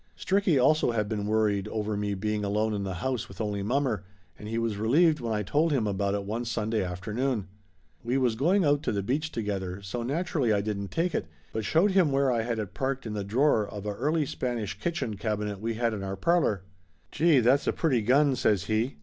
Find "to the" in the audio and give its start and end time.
8.81-9.03